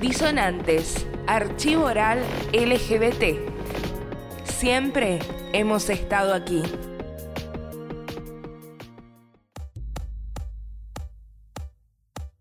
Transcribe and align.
Disonantes, 0.00 1.06
Archivo 1.26 1.84
Oral 1.84 2.22
LGBT. 2.54 3.36
Siempre 4.44 5.18
hemos 5.52 5.90
estado 5.90 6.32
aquí. 6.32 6.62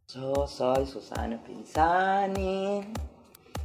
Yo 0.08 0.48
soy 0.48 0.88
Susana 0.88 1.38
Pinzani, 1.44 2.94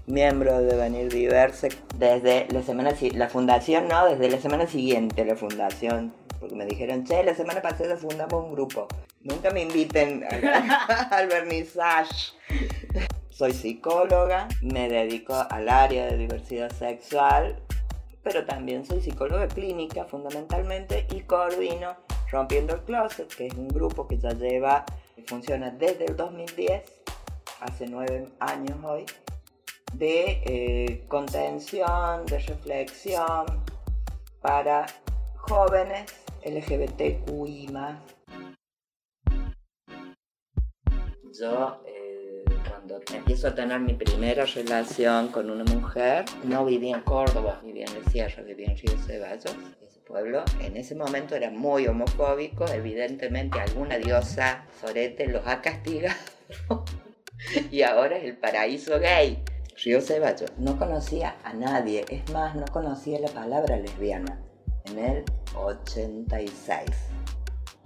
miembro 0.07 0.61
de 0.61 0.75
Venir 0.75 1.13
Diverse 1.13 1.69
desde 1.97 2.49
la 2.51 2.63
semana 2.63 2.91
la 3.13 3.29
fundación 3.29 3.87
no, 3.87 4.07
desde 4.07 4.29
la 4.29 4.41
semana 4.41 4.67
siguiente 4.67 5.25
la 5.25 5.37
fundación, 5.37 6.13
porque 6.41 6.57
me 6.57 6.67
dijeron, 6.67 7.05
che, 7.05 7.23
la 7.23 7.35
semana 7.37 7.63
pasada 7.63 7.97
fundamos 7.97 8.45
un 8.45 8.55
grupo. 8.55 8.89
Nunca 9.21 9.51
me 9.51 9.63
inviten 9.63 10.25
al 11.11 11.27
vernizaje. 11.29 12.35
Soy 13.35 13.53
psicóloga, 13.53 14.47
me 14.63 14.89
dedico 14.89 15.35
al 15.35 15.69
área 15.69 16.07
de 16.07 16.17
diversidad 16.17 16.71
sexual, 16.71 17.61
pero 18.23 18.47
también 18.47 18.87
soy 18.87 19.01
psicóloga 19.01 19.49
clínica 19.49 20.05
fundamentalmente 20.05 21.09
y 21.11 21.23
coordino 21.23 21.97
Rompiendo 22.31 22.77
el 22.77 22.83
Closet, 22.83 23.27
que 23.35 23.49
es 23.49 23.55
un 23.55 23.67
grupo 23.67 24.07
que 24.07 24.19
ya 24.19 24.31
lleva, 24.31 24.85
funciona 25.27 25.71
desde 25.71 26.05
el 26.05 26.17
2010, 26.17 26.85
hace 27.61 27.89
nueve 27.89 28.29
años 28.39 28.79
hoy, 28.85 29.05
de 29.95 30.41
eh, 30.45 31.05
contención, 31.09 32.27
de 32.27 32.39
reflexión 32.39 33.47
para 34.41 34.87
jóvenes 35.39 36.05
LGBTQI. 36.45 37.67
Yo, 41.37 41.83
cuando 42.95 43.19
empiezo 43.19 43.49
a 43.49 43.55
tener 43.55 43.81
mi 43.81 43.95
primera 43.95 44.45
relación 44.45 45.29
con 45.29 45.51
una 45.51 45.65
mujer, 45.65 46.25
no 46.45 46.65
vivía 46.65 46.97
en 46.97 47.03
Córdoba, 47.03 47.61
vivía 47.65 47.87
en 47.87 47.97
el 47.97 48.05
Sierra, 48.07 48.43
vivía 48.43 48.69
en 48.69 48.77
Río 48.77 48.97
Ceballos, 48.99 49.57
ese 49.83 50.01
pueblo. 50.01 50.45
En 50.61 50.77
ese 50.77 50.95
momento 50.95 51.35
era 51.35 51.51
muy 51.51 51.89
homofóbico, 51.89 52.67
evidentemente 52.69 53.59
alguna 53.59 53.99
diosa 53.99 54.67
Sorete 54.81 55.27
los 55.27 55.45
ha 55.47 55.61
castigado. 55.61 56.15
y 57.73 57.83
ahora 57.83 58.17
es 58.17 58.25
el 58.25 58.37
paraíso 58.37 59.01
gay. 59.01 59.43
Río 59.83 60.01
Ceballos. 60.01 60.53
No 60.59 60.79
conocía 60.79 61.37
a 61.43 61.53
nadie, 61.53 62.05
es 62.09 62.31
más, 62.33 62.55
no 62.55 62.65
conocía 62.67 63.19
la 63.19 63.29
palabra 63.29 63.77
lesbiana. 63.77 64.41
En 64.85 64.99
el 64.99 65.25
86. 65.57 66.91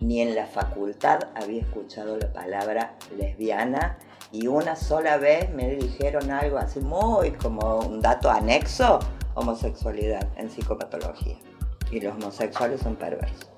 Ni 0.01 0.21
en 0.21 0.35
la 0.35 0.47
facultad 0.47 1.31
había 1.35 1.63
escuchado 1.63 2.19
la 2.19 2.33
palabra 2.33 2.95
lesbiana 3.17 3.99
y 4.33 4.47
una 4.47 4.77
sola 4.77 5.17
vez 5.17 5.51
me 5.51 5.77
dijeron 5.77 6.31
algo 6.31 6.59
así 6.59 6.81
muy 6.81 7.33
como 7.33 7.81
un 7.81 8.01
dato 8.01 8.31
anexo, 8.31 8.99
homosexualidad 9.35 10.27
en 10.37 10.51
psicopatología. 10.51 11.37
Y 11.91 12.01
los 12.01 12.15
homosexuales 12.15 12.81
son 12.81 12.97
perversos. 12.97 13.49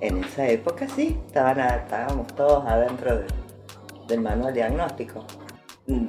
En 0.00 0.24
esa 0.24 0.46
época 0.48 0.88
sí, 0.88 1.20
estábamos 1.26 2.26
todos 2.34 2.64
adentro 2.66 3.20
del 4.08 4.20
manual 4.20 4.54
diagnóstico 4.54 5.26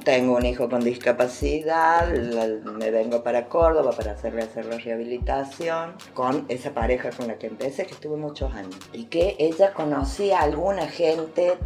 tengo 0.04 0.36
un 0.36 0.44
hijo 0.44 0.68
con 0.68 0.82
discapacidad, 0.82 2.08
me 2.08 2.90
vengo 2.90 3.22
para 3.22 3.48
Córdoba 3.48 3.92
para 3.92 4.12
hacerle 4.12 4.42
hacer 4.42 4.66
la 4.66 4.76
rehabilitación 4.76 5.94
con 6.14 6.46
esa 6.48 6.72
pareja 6.72 7.10
con 7.10 7.28
la 7.28 7.38
que 7.38 7.46
empecé, 7.46 7.86
que 7.86 7.94
estuve 7.94 8.16
muchos 8.16 8.52
años. 8.54 8.76
Y 8.92 9.04
que 9.04 9.36
ella 9.38 9.72
conocía 9.72 10.40
a 10.40 10.42
alguna 10.42 10.88
gente, 10.88 11.58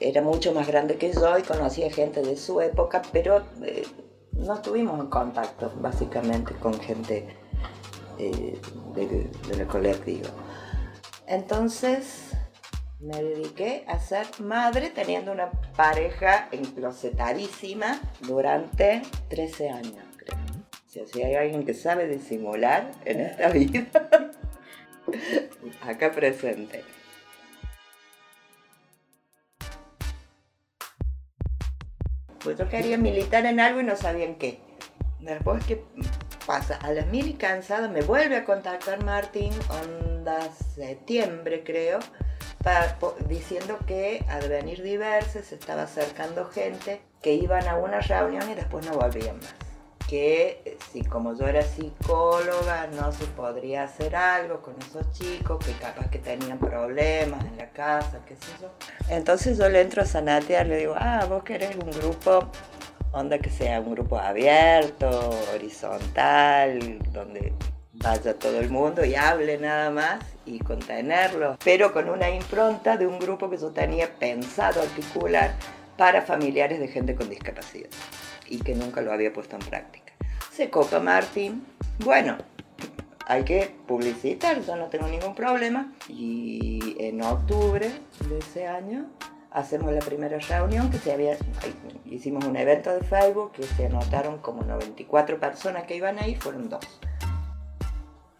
era 0.00 0.20
mucho 0.20 0.52
más 0.52 0.66
grande 0.66 0.96
que 0.96 1.12
yo 1.12 1.38
y 1.38 1.42
conocía 1.42 1.90
gente 1.92 2.22
de 2.22 2.36
su 2.36 2.60
época, 2.60 3.02
pero 3.12 3.44
eh, 3.62 3.84
no 4.32 4.54
estuvimos 4.54 4.98
en 4.98 5.06
contacto 5.06 5.72
básicamente 5.76 6.54
con 6.54 6.74
gente 6.80 7.28
eh, 8.18 8.60
de, 8.94 9.30
de 9.48 9.56
la 9.56 9.66
colectiva. 9.66 10.28
Entonces, 11.28 12.32
me 13.00 13.22
dediqué 13.22 13.84
a 13.88 13.98
ser 13.98 14.26
madre 14.40 14.90
teniendo 14.90 15.32
una 15.32 15.50
pareja 15.74 16.48
enclosetadísima 16.52 17.98
durante 18.20 19.02
13 19.28 19.70
años, 19.70 20.04
creo. 20.16 21.06
si 21.06 21.22
hay 21.22 21.34
alguien 21.34 21.64
que 21.64 21.72
sabe 21.72 22.06
disimular 22.06 22.90
en 23.06 23.20
esta 23.20 23.48
vida, 23.52 23.86
acá 25.80 26.12
presente. 26.12 26.84
Pues 32.44 32.58
yo 32.58 32.68
quería 32.68 32.96
militar 32.96 33.44
en 33.44 33.60
algo 33.60 33.80
y 33.80 33.84
no 33.84 33.96
sabía 33.96 34.24
en 34.24 34.36
qué. 34.36 34.60
Después, 35.20 35.62
¿qué 35.66 35.84
pasa? 36.46 36.76
A 36.76 36.90
las 36.92 37.06
mil 37.06 37.28
y 37.28 37.34
cansada 37.34 37.88
me 37.88 38.00
vuelve 38.00 38.36
a 38.36 38.44
contactar 38.44 39.04
Martín, 39.04 39.52
onda 39.68 40.50
septiembre 40.74 41.62
creo, 41.64 41.98
diciendo 43.28 43.78
que 43.86 44.24
al 44.28 44.48
venir 44.48 44.82
diversos 44.82 45.46
se 45.46 45.54
estaba 45.54 45.82
acercando 45.82 46.46
gente 46.46 47.00
que 47.22 47.34
iban 47.34 47.66
a 47.68 47.76
una 47.76 48.00
reunión 48.00 48.50
y 48.50 48.54
después 48.54 48.84
no 48.86 48.92
volvían 48.92 49.36
más. 49.38 49.54
Que 50.08 50.60
eh, 50.64 50.78
si 50.92 51.04
como 51.04 51.36
yo 51.38 51.46
era 51.46 51.62
psicóloga 51.62 52.88
no 52.88 53.12
se 53.12 53.24
podría 53.26 53.84
hacer 53.84 54.16
algo 54.16 54.60
con 54.60 54.74
esos 54.80 55.10
chicos 55.12 55.64
que 55.64 55.72
capaz 55.74 56.10
que 56.10 56.18
tenían 56.18 56.58
problemas 56.58 57.44
en 57.44 57.56
la 57.56 57.70
casa, 57.70 58.20
qué 58.26 58.34
sé 58.34 58.52
yo. 58.60 58.70
Entonces 59.08 59.56
yo 59.56 59.68
le 59.68 59.80
entro 59.80 60.02
a 60.02 60.06
Sanatear, 60.06 60.66
le 60.66 60.78
digo, 60.78 60.94
ah, 60.98 61.24
vos 61.28 61.44
querés 61.44 61.76
un 61.76 61.90
grupo 61.90 62.50
onda 63.12 63.38
que 63.38 63.50
sea 63.50 63.80
un 63.80 63.92
grupo 63.92 64.18
abierto, 64.18 65.08
horizontal, 65.54 66.98
donde 67.12 67.52
vaya 68.02 68.34
todo 68.34 68.60
el 68.60 68.70
mundo 68.70 69.04
y 69.04 69.14
hable 69.14 69.58
nada 69.58 69.90
más 69.90 70.20
y 70.46 70.58
contenerlo, 70.58 71.58
pero 71.62 71.92
con 71.92 72.08
una 72.08 72.30
impronta 72.30 72.96
de 72.96 73.06
un 73.06 73.18
grupo 73.18 73.50
que 73.50 73.58
yo 73.58 73.70
tenía 73.70 74.12
pensado 74.14 74.80
articular 74.80 75.54
para 75.96 76.22
familiares 76.22 76.80
de 76.80 76.88
gente 76.88 77.14
con 77.14 77.28
discapacidad 77.28 77.90
y 78.48 78.58
que 78.58 78.74
nunca 78.74 79.02
lo 79.02 79.12
había 79.12 79.32
puesto 79.32 79.56
en 79.56 79.62
práctica. 79.62 80.12
Se 80.50 80.70
copa 80.70 80.98
Martín, 80.98 81.64
bueno, 81.98 82.38
hay 83.26 83.44
que 83.44 83.70
publicitar, 83.86 84.60
yo 84.62 84.76
no 84.76 84.86
tengo 84.86 85.06
ningún 85.06 85.34
problema. 85.34 85.92
Y 86.08 86.96
en 86.98 87.22
octubre 87.22 87.90
de 88.28 88.38
ese 88.38 88.66
año 88.66 89.06
hacemos 89.52 89.92
la 89.92 90.00
primera 90.00 90.38
reunión 90.38 90.90
que 90.90 90.98
se 90.98 91.12
había, 91.12 91.36
hicimos 92.06 92.44
un 92.44 92.56
evento 92.56 92.90
de 92.92 93.02
Facebook 93.02 93.52
que 93.52 93.62
se 93.62 93.86
anotaron 93.86 94.38
como 94.38 94.62
94 94.62 95.38
personas 95.38 95.84
que 95.84 95.96
iban 95.96 96.18
ahí, 96.18 96.34
fueron 96.34 96.68
dos 96.68 97.00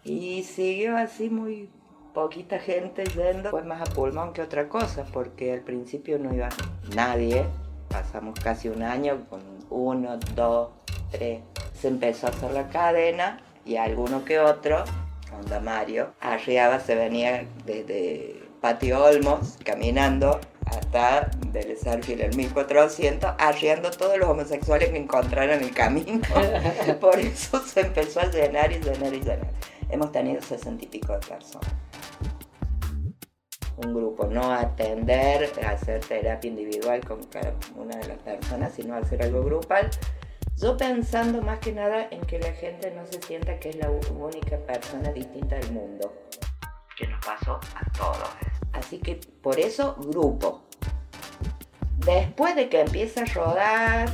y 0.05 0.43
siguió 0.45 0.97
así 0.97 1.29
muy 1.29 1.69
poquita 2.15 2.59
gente 2.59 3.05
yendo, 3.05 3.51
pues 3.51 3.65
más 3.65 3.81
a 3.83 3.93
pulmón 3.93 4.33
que 4.33 4.43
otra 4.43 4.69
cosa, 4.69 5.05
porque 5.13 5.53
al 5.53 5.61
principio 5.61 6.19
no 6.19 6.35
iba 6.35 6.49
nadie. 6.95 7.45
Pasamos 7.89 8.39
casi 8.41 8.69
un 8.69 8.83
año 8.83 9.27
con 9.29 9.43
uno, 9.69 10.19
dos, 10.35 10.71
tres. 11.11 11.41
Se 11.75 11.89
empezó 11.89 12.27
a 12.27 12.31
hacer 12.31 12.53
la 12.53 12.69
cadena 12.69 13.41
y 13.65 13.77
alguno 13.77 14.25
que 14.25 14.39
otro, 14.39 14.85
onda 15.37 15.61
Mario, 15.61 16.13
arriaba, 16.21 16.81
se 16.81 16.95
venía 16.95 17.47
desde 17.67 18.43
Patio 18.61 19.05
Olmos 19.05 19.59
caminando 19.65 20.41
hasta 20.67 21.31
del 21.49 21.77
Sarfield 21.77 22.21
el 22.21 22.37
1400, 22.37 23.35
arriando 23.39 23.91
todos 23.91 24.19
los 24.19 24.29
homosexuales 24.29 24.91
que 24.91 24.99
encontraran 24.99 25.63
el 25.63 25.73
camino. 25.73 26.21
Por 27.01 27.19
eso 27.19 27.61
se 27.61 27.81
empezó 27.81 28.21
a 28.21 28.27
llenar 28.27 28.71
y 28.71 28.79
llenar 28.79 29.13
y 29.13 29.21
llenar 29.21 29.51
hemos 29.91 30.13
tenido 30.13 30.41
sesenta 30.41 30.85
y 30.85 30.89
pico 30.89 31.13
de 31.13 31.21
personas. 31.21 31.73
Un 33.77 33.95
grupo, 33.95 34.27
no 34.27 34.53
atender, 34.53 35.51
hacer 35.67 36.05
terapia 36.05 36.49
individual 36.49 37.05
con 37.05 37.25
cada 37.25 37.55
una 37.77 37.97
de 37.97 38.09
las 38.09 38.19
personas, 38.19 38.75
sino 38.75 38.95
hacer 38.95 39.23
algo 39.23 39.43
grupal. 39.43 39.89
Yo 40.59 40.77
pensando 40.77 41.41
más 41.41 41.59
que 41.61 41.73
nada 41.73 42.09
en 42.11 42.21
que 42.23 42.39
la 42.39 42.53
gente 42.53 42.91
no 42.91 43.07
se 43.07 43.23
sienta 43.23 43.59
que 43.59 43.71
es 43.71 43.77
la 43.77 43.91
única 43.91 44.59
persona 44.59 45.11
distinta 45.13 45.57
del 45.57 45.73
mundo, 45.73 46.13
que 46.99 47.07
nos 47.07 47.25
pasó 47.25 47.59
a 47.75 47.93
todos. 47.97 48.29
Así 48.73 48.99
que 48.99 49.19
por 49.43 49.59
eso 49.59 49.97
grupo. 49.99 50.65
Después 52.05 52.57
de 52.57 52.69
que 52.69 52.81
empieza 52.81 53.23
a 53.23 53.27
rodar, 53.27 54.11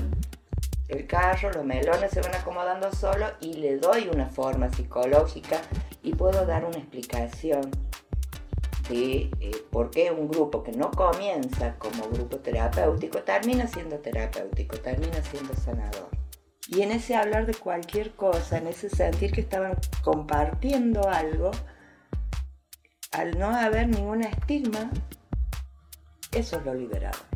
el 0.88 1.06
carro, 1.06 1.50
los 1.52 1.64
melones 1.64 2.12
se 2.12 2.20
van 2.20 2.34
acomodando 2.34 2.92
solo 2.92 3.26
y 3.40 3.54
le 3.54 3.76
doy 3.78 4.08
una 4.12 4.28
forma 4.28 4.70
psicológica 4.72 5.60
y 6.02 6.14
puedo 6.14 6.46
dar 6.46 6.64
una 6.64 6.78
explicación 6.78 7.70
de 8.88 9.30
eh, 9.40 9.64
por 9.72 9.90
qué 9.90 10.12
un 10.12 10.28
grupo 10.28 10.62
que 10.62 10.70
no 10.70 10.92
comienza 10.92 11.74
como 11.78 12.08
grupo 12.08 12.36
terapéutico 12.36 13.18
termina 13.22 13.66
siendo 13.66 13.98
terapéutico, 13.98 14.76
termina 14.78 15.20
siendo 15.22 15.54
sanador. 15.56 16.08
Y 16.68 16.82
en 16.82 16.92
ese 16.92 17.16
hablar 17.16 17.46
de 17.46 17.54
cualquier 17.54 18.14
cosa, 18.14 18.58
en 18.58 18.68
ese 18.68 18.88
sentir 18.88 19.32
que 19.32 19.40
estaban 19.40 19.76
compartiendo 20.02 21.08
algo, 21.08 21.50
al 23.10 23.38
no 23.38 23.50
haber 23.50 23.88
ningún 23.88 24.22
estigma, 24.22 24.90
eso 26.32 26.58
es 26.58 26.64
lo 26.64 26.74
liberador 26.74 27.35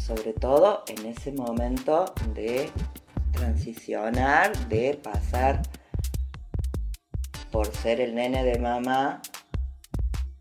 sobre 0.00 0.32
todo 0.32 0.82
en 0.88 1.06
ese 1.06 1.32
momento 1.32 2.12
de 2.34 2.70
transicionar, 3.32 4.56
de 4.68 5.00
pasar 5.02 5.62
por 7.50 7.66
ser 7.66 8.00
el 8.00 8.14
nene 8.14 8.44
de 8.44 8.58
mamá 8.58 9.20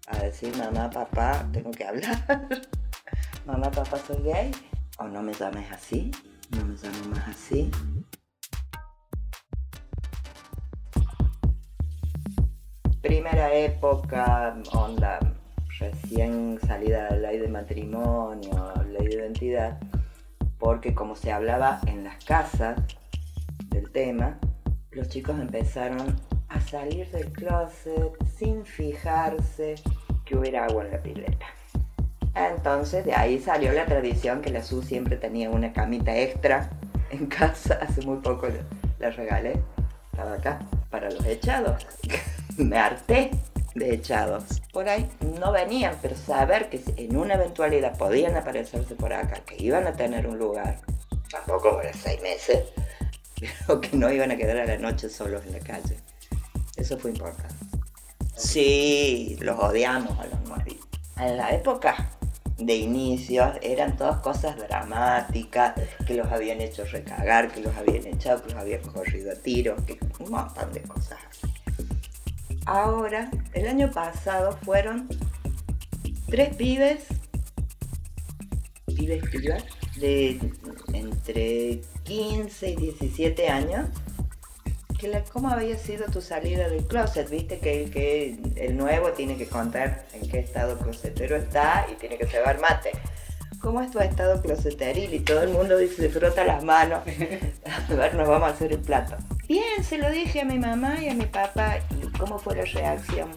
a 0.10 0.18
decir 0.24 0.56
mamá, 0.58 0.90
papá, 0.90 1.48
tengo 1.52 1.72
que 1.72 1.84
hablar. 1.86 2.26
mamá, 3.46 3.70
papá, 3.70 3.98
soy 4.00 4.22
gay. 4.24 4.52
O 4.98 5.08
no 5.08 5.22
me 5.22 5.34
llames 5.34 5.72
así, 5.72 6.12
no 6.52 6.66
me 6.66 6.76
llames 6.76 7.08
más 7.08 7.28
así. 7.28 7.72
Primera 13.02 13.54
época, 13.54 14.58
onda, 14.74 15.20
recién 15.80 16.60
salida 16.68 17.06
de 17.10 17.20
la 17.22 17.32
ley 17.32 17.40
de 17.40 17.48
matrimonio, 17.48 18.74
porque 20.58 20.94
como 20.94 21.16
se 21.16 21.32
hablaba 21.32 21.80
en 21.88 22.04
las 22.04 22.24
casas 22.24 22.80
del 23.68 23.90
tema, 23.92 24.38
los 24.92 25.08
chicos 25.08 25.40
empezaron 25.40 26.20
a 26.50 26.60
salir 26.60 27.10
del 27.12 27.32
closet 27.32 28.14
sin 28.38 28.66
fijarse 28.66 29.76
que 30.26 30.38
hubiera 30.38 30.66
agua 30.66 30.86
en 30.86 30.92
la 30.92 31.02
pileta. 31.02 31.46
Entonces 32.36 33.06
de 33.06 33.14
ahí 33.14 33.40
salió 33.40 33.72
la 33.72 33.86
tradición 33.86 34.42
que 34.42 34.52
la 34.52 34.64
Su 34.64 34.84
siempre 34.84 35.16
tenía 35.16 35.50
una 35.50 35.74
camita 35.74 36.16
extra 36.18 36.70
en 37.10 37.26
casa, 37.28 37.80
hace 37.82 38.02
muy 38.06 38.18
poco 38.18 38.48
la 39.00 39.10
regalé, 39.10 39.54
estaba 40.12 40.34
acá, 40.34 40.60
para 40.90 41.10
los 41.10 41.26
echados. 41.26 41.86
Me 42.58 42.78
harté 42.78 43.32
de 43.80 43.94
echados. 43.94 44.44
Por 44.72 44.88
ahí 44.88 45.10
no 45.40 45.52
venían, 45.52 45.98
pero 46.02 46.16
saber 46.16 46.70
que 46.70 46.82
en 46.98 47.18
una 47.18 47.36
eventualidad 47.36 47.98
podían 47.98 48.36
aparecerse 48.36 48.96
por 48.96 49.14
acá, 49.14 49.42
que 49.46 49.56
iban 49.62 49.88
a 49.88 49.94
tener 49.94 50.28
un 50.28 50.38
lugar, 50.38 50.80
tampoco 51.32 51.72
por 51.72 51.86
seis 51.96 52.22
meses, 52.22 52.66
pero 53.40 53.82
que 53.82 53.98
no 53.98 54.12
iban 54.12 54.32
a 54.32 54.38
quedar 54.38 54.58
a 54.58 54.66
la 54.66 54.78
noche 54.78 55.10
solos 55.10 55.44
en 55.48 55.54
la 55.54 55.60
calle. 55.60 55.98
Eso 56.76 56.98
fue 56.98 57.12
importante. 57.12 57.56
Sí, 58.36 59.38
los 59.42 59.60
odiamos 59.60 60.18
a 60.20 60.28
los 60.28 60.42
nuevitos. 60.48 60.88
En 61.18 61.38
la 61.38 61.52
época 61.52 62.12
de 62.58 62.76
inicios 62.76 63.56
eran 63.62 63.98
todas 63.98 64.20
cosas 64.20 64.58
dramáticas, 64.58 65.74
que 66.06 66.14
los 66.14 66.28
habían 66.32 66.62
hecho 66.62 66.86
recagar, 66.86 67.52
que 67.52 67.62
los 67.62 67.76
habían 67.76 68.06
echado, 68.06 68.42
que 68.44 68.54
los 68.54 68.62
habían 68.62 68.82
corrido 68.82 69.32
a 69.32 69.36
tiros, 69.36 69.82
que 69.84 69.98
un 70.20 70.32
montón 70.32 70.72
de 70.72 70.82
cosas 70.84 71.20
Ahora, 72.72 73.32
el 73.54 73.68
año 73.68 73.90
pasado 73.90 74.56
fueron 74.64 75.10
tres 76.30 76.56
pibes, 76.56 77.06
pibes, 78.86 79.28
pibas, 79.28 79.64
de 79.96 80.40
entre 80.94 81.82
15 82.04 82.70
y 82.70 82.76
17 82.76 83.50
años, 83.50 83.90
que 85.00 85.24
¿cómo 85.34 85.50
había 85.50 85.80
sido 85.80 86.06
tu 86.12 86.22
salida 86.22 86.70
del 86.70 86.86
closet? 86.86 87.28
Viste 87.32 87.58
que, 87.58 87.90
que 87.90 88.38
el 88.64 88.78
nuevo 88.78 89.14
tiene 89.14 89.36
que 89.36 89.48
contar 89.48 90.06
en 90.14 90.30
qué 90.30 90.38
estado 90.38 90.78
closetero 90.78 91.38
está 91.38 91.88
y 91.92 91.96
tiene 91.96 92.20
que 92.20 92.28
cebar 92.28 92.62
mate. 92.62 92.92
¿Cómo 93.62 93.82
es 93.82 93.90
tu 93.90 94.00
estado 94.00 94.44
closeteril? 94.44 95.12
Y 95.12 95.22
todo 95.22 95.42
el 95.42 95.50
mundo 95.50 95.76
dice, 95.76 96.04
se 96.04 96.10
frota 96.10 96.44
las 96.44 96.64
manos. 96.64 97.02
A 97.90 97.94
ver, 97.96 98.14
nos 98.14 98.28
vamos 98.28 98.48
a 98.48 98.54
hacer 98.54 98.72
el 98.74 98.80
plato. 98.80 99.18
Bien, 99.48 99.84
se 99.84 99.98
lo 99.98 100.12
dije 100.12 100.42
a 100.42 100.46
mi 100.46 100.60
mamá 100.60 101.02
y 101.02 101.10
a 101.10 101.16
mi 101.16 101.26
papá. 101.26 101.80
¿Y 102.20 102.22
cómo 102.22 102.38
fue 102.38 102.54
la 102.54 102.66
reacción? 102.66 103.30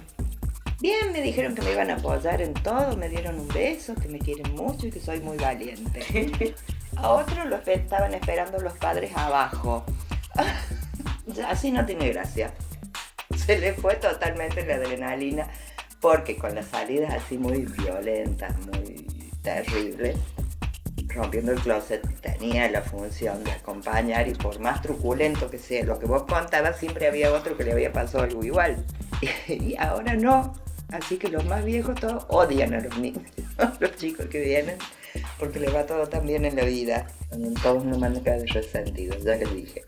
Bien, 0.81 1.13
me 1.13 1.23
dijeron 1.23 1.55
que 1.55 1.63
me 1.63 1.71
iban 1.71 1.89
a 1.91 1.95
apoyar 1.95 2.43
en 2.43 2.53
todo, 2.53 2.97
me 2.97 3.09
dieron 3.09 3.39
un 3.39 3.47
beso, 3.47 3.95
que 3.95 4.09
me 4.09 4.19
quieren 4.19 4.57
mucho 4.57 4.89
y 4.89 4.91
que 4.91 4.99
soy 4.99 5.21
muy 5.21 5.37
valiente. 5.37 6.57
A 6.97 7.11
otros 7.11 7.47
los 7.47 7.67
estaban 7.69 8.13
esperando 8.13 8.59
los 8.59 8.73
padres 8.79 9.17
abajo. 9.17 9.85
así 11.47 11.71
no 11.71 11.87
tiene 11.87 12.09
gracia. 12.09 12.53
Se 13.37 13.57
le 13.57 13.73
fue 13.73 13.95
totalmente 13.95 14.67
la 14.67 14.75
adrenalina 14.75 15.47
porque 16.01 16.37
con 16.37 16.57
las 16.57 16.67
salidas 16.67 17.15
así 17.15 17.39
muy 17.39 17.67
violentas, 17.67 18.53
muy 18.67 19.07
terribles, 19.43 20.17
rompiendo 21.15 21.53
el 21.53 21.61
closet 21.61 22.03
tenía 22.21 22.71
la 22.71 22.83
función 22.83 23.43
de 23.45 23.53
acompañar 23.53 24.29
y 24.29 24.35
por 24.35 24.59
más 24.61 24.83
truculento 24.83 25.51
que 25.51 25.59
sea 25.59 25.85
lo 25.85 25.99
que 25.99 26.07
vos 26.07 26.25
contabas, 26.25 26.79
siempre 26.79 27.07
había 27.07 27.33
otro 27.33 27.57
que 27.57 27.65
le 27.65 27.73
había 27.73 27.93
pasado 27.93 28.25
algo 28.25 28.45
igual. 28.45 28.85
Y 29.49 29.77
ahora 29.77 30.15
no. 30.15 30.55
Así 30.91 31.17
que 31.17 31.29
los 31.29 31.45
más 31.47 31.65
viejos 31.65 31.99
todos 31.99 32.27
odian 32.29 32.75
a 32.75 32.81
los 32.81 32.99
niños, 32.99 33.23
los 33.81 33.97
chicos 33.97 34.27
que 34.27 34.41
vienen, 34.41 34.77
porque 35.39 35.59
les 35.59 35.75
va 35.75 35.87
todo 35.87 36.07
tan 36.07 36.27
bien 36.27 36.45
en 36.45 36.57
la 36.57 36.65
vida. 36.65 37.07
Todos 37.63 37.85
no 37.85 37.99
manera 37.99 38.37
de 38.37 38.47
resentidos, 38.47 39.25
ya 39.25 39.37
les 39.37 39.55
dije. 39.55 39.85